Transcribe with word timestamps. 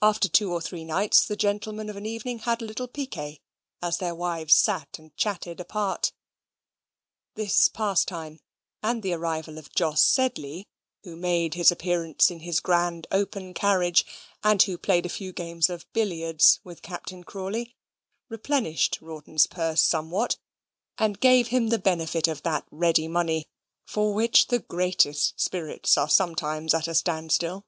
After 0.00 0.30
two 0.30 0.50
or 0.50 0.62
three 0.62 0.82
nights 0.82 1.26
the 1.26 1.36
gentlemen 1.36 1.90
of 1.90 1.96
an 1.96 2.06
evening 2.06 2.38
had 2.38 2.62
a 2.62 2.64
little 2.64 2.88
piquet, 2.88 3.38
as 3.82 3.98
their 3.98 4.14
wives 4.14 4.54
sate 4.54 4.98
and 4.98 5.14
chatted 5.14 5.60
apart. 5.60 6.10
This 7.34 7.68
pastime, 7.68 8.40
and 8.82 9.02
the 9.02 9.12
arrival 9.12 9.58
of 9.58 9.70
Jos 9.74 10.02
Sedley, 10.02 10.66
who 11.04 11.16
made 11.16 11.52
his 11.52 11.70
appearance 11.70 12.30
in 12.30 12.40
his 12.40 12.60
grand 12.60 13.06
open 13.10 13.52
carriage, 13.52 14.06
and 14.42 14.62
who 14.62 14.78
played 14.78 15.04
a 15.04 15.10
few 15.10 15.34
games 15.34 15.68
at 15.68 15.84
billiards 15.92 16.60
with 16.64 16.80
Captain 16.80 17.22
Crawley, 17.22 17.76
replenished 18.30 18.98
Rawdon's 19.02 19.46
purse 19.46 19.82
somewhat, 19.82 20.38
and 20.96 21.20
gave 21.20 21.48
him 21.48 21.66
the 21.68 21.78
benefit 21.78 22.26
of 22.26 22.42
that 22.42 22.64
ready 22.70 23.06
money 23.06 23.50
for 23.84 24.14
which 24.14 24.46
the 24.46 24.60
greatest 24.60 25.38
spirits 25.38 25.98
are 25.98 26.08
sometimes 26.08 26.72
at 26.72 26.88
a 26.88 26.94
stand 26.94 27.32
still. 27.32 27.66